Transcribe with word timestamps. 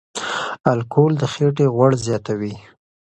الکول 0.71 1.13
د 1.21 1.23
خېټې 1.33 1.65
غوړ 1.75 1.91
زیاتوي. 2.05 2.55